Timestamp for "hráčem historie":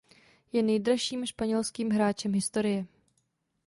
1.89-2.87